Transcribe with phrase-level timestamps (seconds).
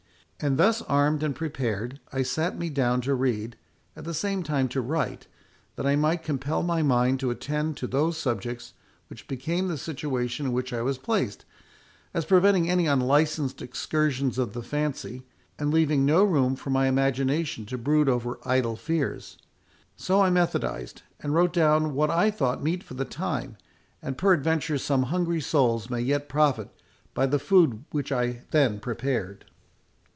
[0.43, 3.57] And thus armed and prepared, I sate me down to read,
[3.95, 5.27] at the same time to write,
[5.75, 8.73] that I might compel my mind to attend to those subjects
[9.07, 11.45] which became the situation in which I was placed,
[12.11, 15.27] as preventing any unlicensed excursions of the fancy,
[15.59, 19.37] and leaving no room for my imagination to brood over idle fears.
[19.95, 23.57] So I methodised, and wrote down what I thought meet for the time,
[24.01, 26.69] and peradventure some hungry souls may yet profit
[27.13, 29.45] by the food which I then prepared."